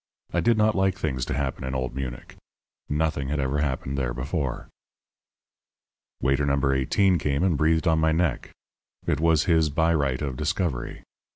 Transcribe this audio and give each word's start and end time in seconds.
I 0.33 0.39
did 0.39 0.57
not 0.57 0.73
like 0.73 0.97
things 0.97 1.25
to 1.25 1.35
happen 1.35 1.63
in 1.63 1.75
Old 1.75 1.93
Munich. 1.93 2.35
Nothing 2.89 3.27
had 3.29 3.39
ever 3.39 3.59
happened 3.59 3.99
there 3.99 4.15
before. 4.15 4.67
Waiter 6.23 6.47
No. 6.47 6.71
18 6.71 7.19
came 7.19 7.43
and 7.43 7.55
breathed 7.55 7.87
on 7.87 7.99
my 7.99 8.11
neck. 8.11 8.49
I 9.07 9.13
was 9.21 9.43
his 9.43 9.69
by 9.69 9.93
right 9.93 10.23
of 10.23 10.37
discovery. 10.37 11.03